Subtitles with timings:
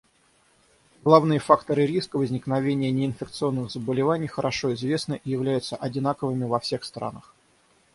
[1.03, 7.35] Главные факторы риска возникновения неинфекционных заболеваний хорошо известны и являются одинаковыми во всех странах.